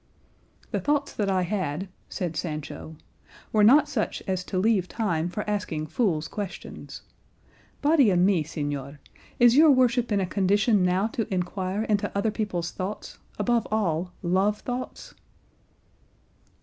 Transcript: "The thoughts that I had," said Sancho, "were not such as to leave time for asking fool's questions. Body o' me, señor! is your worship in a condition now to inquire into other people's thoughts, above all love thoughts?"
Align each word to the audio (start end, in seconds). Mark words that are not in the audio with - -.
"The 0.71 0.79
thoughts 0.79 1.13
that 1.13 1.29
I 1.29 1.43
had," 1.43 1.87
said 2.09 2.35
Sancho, 2.35 2.95
"were 3.53 3.63
not 3.63 3.87
such 3.87 4.23
as 4.25 4.43
to 4.45 4.57
leave 4.57 4.87
time 4.87 5.29
for 5.29 5.47
asking 5.47 5.85
fool's 5.85 6.27
questions. 6.27 7.03
Body 7.83 8.11
o' 8.11 8.15
me, 8.15 8.43
señor! 8.43 8.97
is 9.37 9.55
your 9.55 9.69
worship 9.69 10.11
in 10.11 10.19
a 10.19 10.25
condition 10.25 10.81
now 10.81 11.05
to 11.09 11.31
inquire 11.31 11.83
into 11.83 12.11
other 12.17 12.31
people's 12.31 12.71
thoughts, 12.71 13.19
above 13.37 13.67
all 13.69 14.11
love 14.23 14.61
thoughts?" 14.61 15.13